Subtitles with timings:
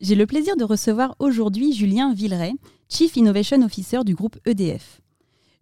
[0.00, 2.54] J'ai le plaisir de recevoir aujourd'hui Julien Villeray,
[2.88, 5.02] Chief Innovation Officer du groupe EDF.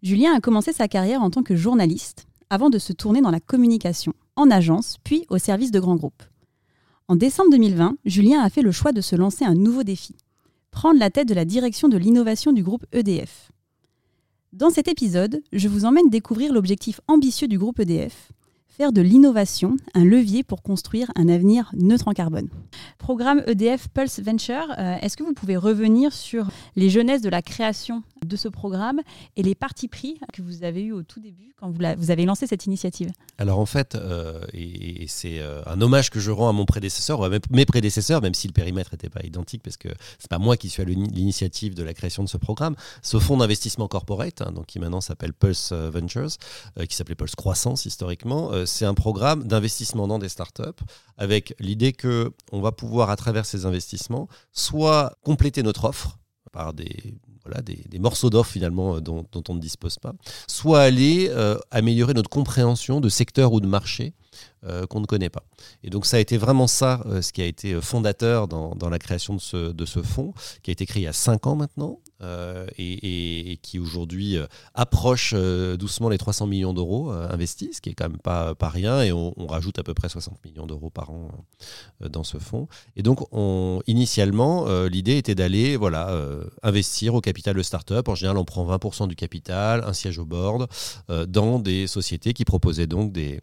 [0.05, 3.41] Julien a commencé sa carrière en tant que journaliste avant de se tourner dans la
[3.41, 6.23] communication, en agence, puis au service de grands groupes.
[7.09, 10.15] En décembre 2020, Julien a fait le choix de se lancer un nouveau défi,
[10.71, 13.51] prendre la tête de la direction de l'innovation du groupe EDF.
[14.53, 18.31] Dans cet épisode, je vous emmène découvrir l'objectif ambitieux du groupe EDF,
[18.79, 22.49] faire de l'innovation un levier pour construire un avenir neutre en carbone.
[22.99, 26.47] Programme EDF Pulse Venture, euh, est-ce que vous pouvez revenir sur
[26.77, 29.01] les jeunesses de la création de ce programme
[29.37, 32.25] et les partis pris que vous avez eu au tout début quand vous, vous avez
[32.25, 33.11] lancé cette initiative?
[33.37, 37.19] Alors en fait, euh, et, c'est euh, un hommage que je rends à mon prédécesseur,
[37.19, 39.89] ou à mes prédécesseurs, même si le périmètre n'était pas identique, parce que
[40.21, 42.77] c'est pas moi qui suis à l'initiative de la création de ce programme.
[43.03, 46.31] Ce fonds d'investissement corporate, hein, donc qui maintenant s'appelle Pulse Ventures,
[46.89, 50.63] qui s'appelait Pulse Croissance historiquement, c'est un programme d'investissement dans des startups
[51.17, 56.19] avec l'idée que on va pouvoir à travers ces investissements soit compléter notre offre
[56.53, 60.13] par des, voilà, des, morceaux d'offres finalement euh, dont, on ne dispose pas,
[60.47, 64.15] soit aller euh, améliorer notre compréhension de secteurs ou de marchés
[64.65, 65.45] euh, qu'on ne connaît pas.
[65.83, 69.35] Et donc ça a été vraiment ça ce qui a été fondateur dans, la création
[69.35, 70.33] de ce, de ce fonds,
[70.63, 74.47] qui a été créé il y a 5 ans maintenant, euh, et, qui aujourd'hui euh,
[74.75, 78.69] approche euh, doucement les 300 millions d'euros investis, ce qui est quand même pas, pas
[78.69, 81.31] rien, et on, rajoute à peu près 60 millions d'euros par an
[82.01, 82.69] dans ce fonds.
[82.97, 86.15] Et donc, on, initialement, l'idée était d'aller voilà,
[86.63, 88.09] investir au capital de start-up.
[88.09, 90.69] En général, on prend 20% du capital, un siège au board,
[91.29, 93.41] dans des sociétés qui proposaient donc des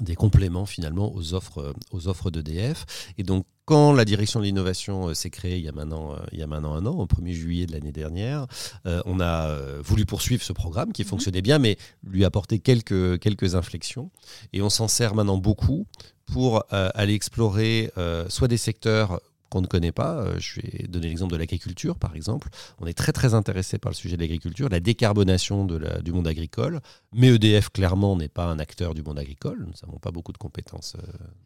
[0.00, 2.84] des compléments finalement aux offres, aux offres d'EDF.
[3.18, 6.18] Et donc quand la direction de l'innovation euh, s'est créée il y, a maintenant, euh,
[6.32, 8.46] il y a maintenant un an, au 1er juillet de l'année dernière,
[8.86, 11.08] euh, on a voulu poursuivre ce programme qui mhm.
[11.08, 14.10] fonctionnait bien, mais lui apporter quelques, quelques inflexions.
[14.52, 15.86] Et on s'en sert maintenant beaucoup
[16.26, 17.92] pour aller explorer
[18.28, 19.20] soit des secteurs
[19.54, 20.26] qu'on ne connaît pas.
[20.38, 22.48] Je vais donner l'exemple de l'agriculture, par exemple.
[22.80, 26.12] On est très très intéressé par le sujet de l'agriculture, la décarbonation de la, du
[26.12, 26.80] monde agricole.
[27.12, 29.60] Mais EDF, clairement, n'est pas un acteur du monde agricole.
[29.60, 30.96] Nous n'avons pas beaucoup de compétences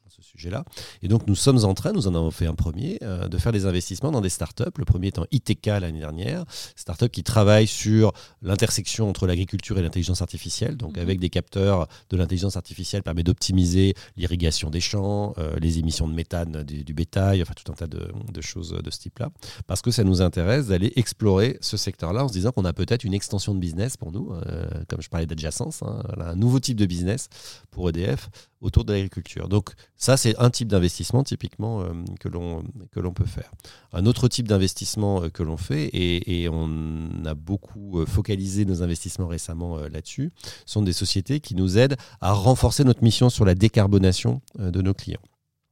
[0.08, 0.64] ce sujet-là.
[1.02, 3.52] Et donc nous sommes en train, nous en avons fait un premier, euh, de faire
[3.52, 4.64] des investissements dans des startups.
[4.76, 6.44] Le premier étant ITK l'année dernière,
[6.76, 10.76] startup qui travaille sur l'intersection entre l'agriculture et l'intelligence artificielle.
[10.76, 11.02] Donc mhm.
[11.02, 16.14] avec des capteurs de l'intelligence artificielle permet d'optimiser l'irrigation des champs, euh, les émissions de
[16.14, 17.97] méthane du, bétail, enfin tout un tas de,
[18.40, 19.30] choses de ce type-là.
[19.66, 23.04] Parce que ça nous intéresse d'aller explorer ce secteur-là en se disant qu'on a peut-être
[23.04, 26.76] une extension de business pour nous, euh, comme je parlais d'adjacence, hein, un nouveau type
[26.76, 27.28] de business
[27.70, 29.48] pour EDF autour de l'agriculture.
[29.48, 33.52] Donc ça, c'est un type d'investissement typiquement euh, que l'on peut faire.
[33.92, 39.26] Un autre type d'investissement euh, que l'on fait, et, on a beaucoup focalisé nos investissements
[39.26, 40.30] récemment là-dessus,
[40.64, 44.94] sont des sociétés qui nous aident à renforcer notre mission sur la décarbonation de nos
[44.94, 45.20] clients.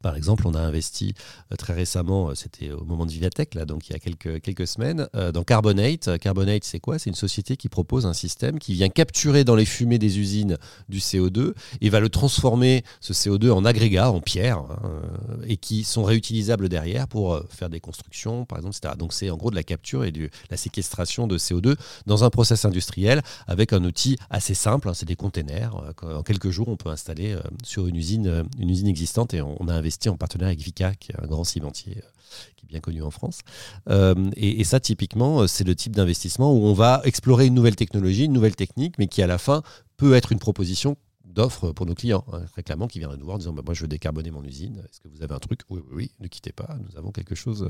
[0.07, 1.15] Par exemple, on a investi
[1.51, 4.69] euh, très récemment, euh, c'était au moment de Vivatech, là, donc il y a quelques,
[4.69, 6.17] semaines, euh, dans Carbonate.
[6.19, 7.01] Carbonate, c'est quoi?
[7.01, 10.59] C'est une société qui propose un système qui vient capturer dans les fumées des usines
[10.89, 15.03] du CO2 et va le transformer, ce CO2, en agrégat, en pierre, hein,
[15.49, 18.95] et qui sont réutilisables derrière pour faire des constructions, par exemple, etc.
[18.97, 21.75] Donc c'est en gros de la capture et de la séquestration de CO2
[22.07, 25.75] dans un process industriel avec un outil assez simple, hein, c'est des containers.
[26.01, 29.75] En quelques jours, on peut installer sur une usine, une usine existante et on a
[29.75, 32.11] investi en partenariat avec Vika, qui est un grand cimentier euh,
[32.57, 33.41] qui est bien connu en France.
[33.89, 37.77] Euh, et, ça, typiquement, euh, c'est le type d'investissement où on va explorer une nouvelle
[37.77, 39.63] technologie, une nouvelle technique, mais qui à la fin
[39.97, 43.39] peut être une proposition d'offre pour nos clients, hein, réclamant qui viennent nous voir en
[43.39, 44.83] disant bah, Moi, je veux décarboner mon usine.
[44.91, 45.61] Est-ce que vous avez un truc?
[45.69, 47.69] Oui, oui, oui, ne quittez pas, nous avons quelque chose,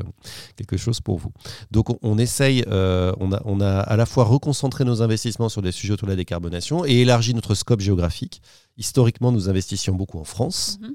[0.54, 1.32] quelque chose pour vous.
[1.72, 5.72] Donc, on, essaye, on, a, on a à la fois reconcentré nos investissements sur des
[5.72, 8.40] sujets autour de la décarbonation et élargi notre scope géographique.
[8.76, 10.78] Historiquement, nous investissions beaucoup en France.
[10.80, 10.94] Mm-hmm.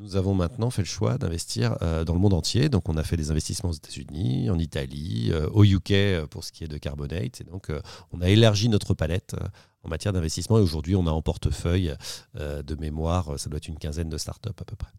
[0.00, 2.70] Nous avons maintenant fait le choix d'investir euh, dans le monde entier.
[2.70, 6.42] Donc, on a fait des investissements aux États-Unis, en Italie, euh, au UK euh, pour
[6.42, 7.42] ce qui est de Carbonate.
[7.42, 7.70] Et donc,
[8.10, 9.36] on a élargi notre palette
[9.82, 10.56] en matière d'investissement.
[10.56, 11.94] Et aujourd'hui, on a en portefeuille
[12.34, 14.90] de mémoire, ça doit être une quinzaine de startups à peu près.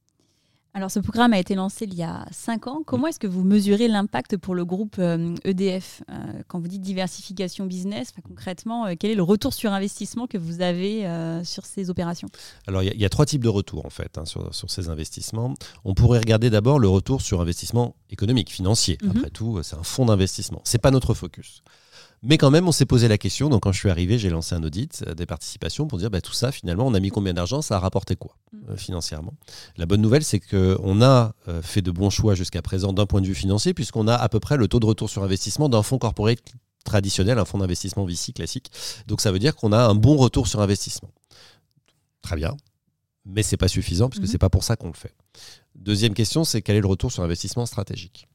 [0.73, 2.81] Alors ce programme a été lancé il y a 5 ans.
[2.85, 6.69] Comment est-ce que vous mesurez l'impact pour le groupe EDF euh, e euh, Quand vous
[6.69, 11.01] dites diversification business, concrètement, euh, quel est le retour sur investissement que vous avez
[11.44, 12.29] sur ces opérations?
[12.68, 15.53] Alors il y, a trois types de retours en fait hein, sur, ces investissements.
[15.83, 18.97] On pourrait regarder d'abord le retour sur investissement économique, financier.
[19.01, 19.12] Mhm.
[19.12, 20.62] Après tout, c'est un fonds d'investissement.
[20.63, 21.63] C'est pas notre focus.
[22.23, 23.50] Mais quand même, on s'est posé la question.
[23.50, 26.21] Donc, quand je suis arrivé, j'ai lancé un audit euh, des participations pour dire bah,
[26.21, 27.63] tout ça, finalement, on a mis combien d'argent?
[27.63, 28.57] Ça a rapporté quoi mm.
[28.69, 29.33] euh, financièrement?
[29.77, 33.21] La bonne nouvelle, c'est qu'on a euh, fait de bons choix jusqu'à présent d'un point
[33.21, 35.81] de vue financier, puisqu'on a à peu près le taux de retour sur investissement d'un
[35.81, 36.39] fonds corporate
[36.83, 38.71] traditionnel, un fonds d'investissement VC classique.
[39.07, 41.09] Donc, ça veut dire qu'on a un bon retour sur investissement.
[42.21, 42.56] Très bien.
[43.25, 44.27] Mais ce n'est pas suffisant, puisque mm-hmm.
[44.27, 45.15] ce n'est pas pour ça qu'on le fait.
[45.73, 48.27] Deuxième question, c'est quel est le retour sur investissement stratégique?